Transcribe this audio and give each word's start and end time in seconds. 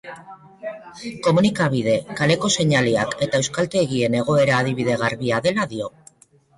Komunikabide, 1.27 1.93
kaleko 2.21 2.51
seinaleak 2.57 3.15
eta 3.29 3.45
euskaltegien 3.45 4.21
egoera 4.25 4.59
adibide 4.65 5.01
garbia 5.07 5.47
dela 5.49 5.73
dio. 5.75 5.97